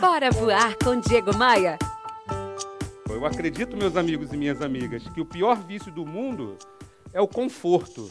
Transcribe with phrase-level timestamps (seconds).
[0.00, 1.78] Bora voar com Diego Maia.
[3.08, 6.58] Eu acredito, meus amigos e minhas amigas, que o pior vício do mundo
[7.14, 8.10] é o conforto,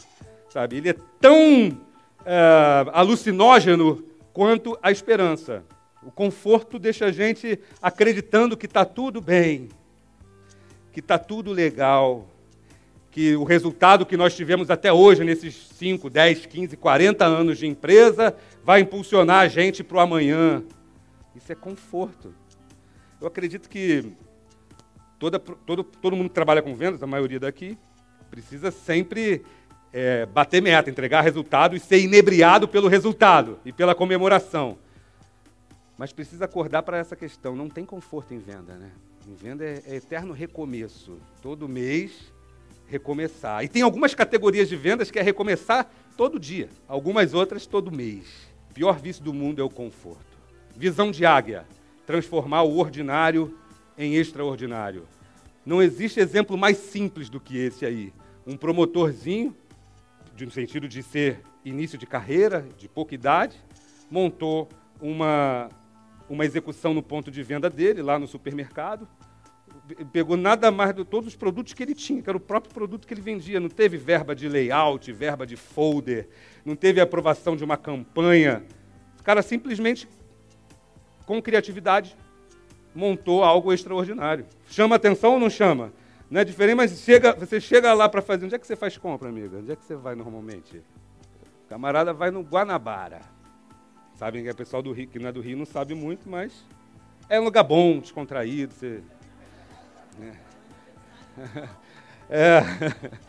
[0.50, 0.78] sabe?
[0.78, 1.80] Ele é tão
[2.24, 5.62] é, alucinógeno quanto a esperança.
[6.02, 9.68] O conforto deixa a gente acreditando que está tudo bem,
[10.92, 12.26] que está tudo legal,
[13.12, 17.66] que o resultado que nós tivemos até hoje, nesses 5, 10, 15, 40 anos de
[17.68, 18.34] empresa,
[18.64, 20.64] vai impulsionar a gente para o amanhã.
[21.36, 22.34] Isso é conforto.
[23.20, 24.12] Eu acredito que
[25.18, 27.76] toda, todo, todo mundo que trabalha com vendas, a maioria daqui,
[28.30, 29.44] precisa sempre
[29.92, 34.78] é, bater meta, entregar resultado e ser inebriado pelo resultado e pela comemoração.
[35.98, 37.54] Mas precisa acordar para essa questão.
[37.54, 38.90] Não tem conforto em venda, né?
[39.26, 41.18] Em venda é, é eterno recomeço.
[41.42, 42.32] Todo mês
[42.86, 43.64] recomeçar.
[43.64, 48.48] E tem algumas categorias de vendas que é recomeçar todo dia, algumas outras todo mês.
[48.70, 50.35] O pior vício do mundo é o conforto.
[50.76, 51.64] Visão de águia,
[52.06, 53.58] transformar o ordinário
[53.96, 55.04] em extraordinário.
[55.64, 58.12] Não existe exemplo mais simples do que esse aí.
[58.46, 59.56] Um promotorzinho,
[60.38, 63.56] no sentido de ser início de carreira, de pouca idade,
[64.10, 64.68] montou
[65.00, 65.68] uma,
[66.28, 69.08] uma execução no ponto de venda dele, lá no supermercado,
[70.12, 73.06] pegou nada mais de todos os produtos que ele tinha, que era o próprio produto
[73.06, 73.58] que ele vendia.
[73.58, 76.28] Não teve verba de layout, verba de folder,
[76.64, 78.62] não teve aprovação de uma campanha.
[79.18, 80.08] O cara simplesmente,
[81.26, 82.16] com criatividade,
[82.94, 84.46] montou algo extraordinário.
[84.68, 85.92] Chama atenção ou não chama?
[86.30, 88.46] Não é diferente, mas chega, você chega lá para fazer.
[88.46, 89.58] Onde é que você faz compra, amiga?
[89.58, 90.78] Onde é que você vai normalmente?
[91.64, 93.20] O camarada vai no Guanabara.
[94.14, 96.64] Sabem que é pessoal do Rio, que não é do Rio, não sabe muito, mas
[97.28, 98.72] é um lugar bom, descontraído.
[98.72, 99.02] Você
[102.30, 102.62] é.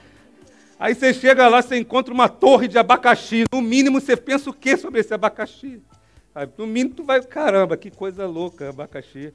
[0.79, 3.45] Aí você chega lá, você encontra uma torre de abacaxi.
[3.51, 5.81] No mínimo, você pensa o que sobre esse abacaxi?
[6.57, 9.33] No mínimo, tu vai, caramba, que coisa louca, abacaxi.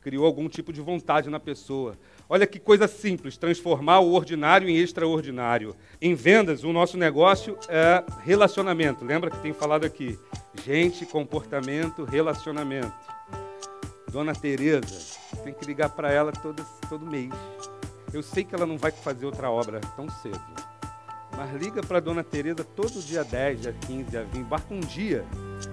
[0.00, 1.96] Criou algum tipo de vontade na pessoa.
[2.28, 5.74] Olha que coisa simples, transformar o ordinário em extraordinário.
[6.00, 9.04] Em vendas, o nosso negócio é relacionamento.
[9.04, 10.18] Lembra que tem falado aqui?
[10.64, 12.92] Gente, comportamento, relacionamento.
[14.10, 17.32] Dona Tereza, tem que ligar para ela todo, todo mês.
[18.12, 20.40] Eu sei que ela não vai fazer outra obra tão cedo.
[21.36, 24.46] Mas liga para Dona Tereza todo dia 10, dia 15, dia 20.
[24.48, 25.24] Marca um dia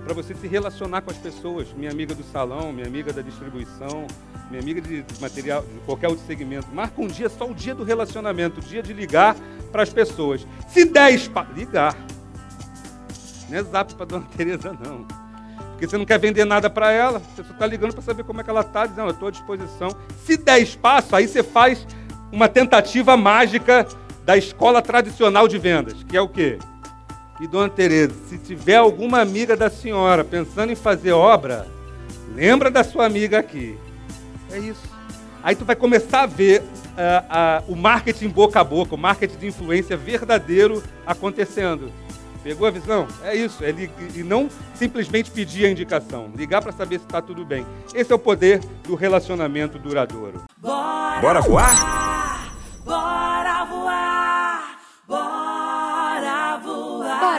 [0.03, 1.67] para você se relacionar com as pessoas.
[1.73, 4.07] Minha amiga do salão, minha amiga da distribuição,
[4.49, 6.67] minha amiga de material, de qualquer outro segmento.
[6.73, 9.35] Marca um dia, só o dia do relacionamento, o dia de ligar
[9.71, 10.45] para as pessoas.
[10.67, 11.47] Se 10 pa...
[11.55, 11.95] ligar.
[13.49, 15.05] Não é zap para Dona Tereza, não.
[15.71, 18.39] Porque você não quer vender nada para ela, você só está ligando para saber como
[18.39, 19.89] é que ela está, dizendo, estou à disposição.
[20.23, 21.87] Se der espaço, aí você faz
[22.31, 23.87] uma tentativa mágica
[24.23, 26.59] da escola tradicional de vendas, que é o quê?
[27.41, 31.67] E dona Tereza, se tiver alguma amiga da senhora pensando em fazer obra,
[32.35, 33.75] lembra da sua amiga aqui.
[34.51, 34.83] É isso.
[35.41, 39.37] Aí tu vai começar a ver uh, uh, o marketing boca a boca, o marketing
[39.37, 41.91] de influência verdadeiro acontecendo.
[42.43, 43.07] Pegou a visão?
[43.23, 43.63] É isso.
[43.63, 46.31] Ele, e não simplesmente pedir a indicação.
[46.35, 47.65] Ligar para saber se está tudo bem.
[47.95, 50.43] Esse é o poder do relacionamento duradouro.
[51.21, 52.00] Bora voar?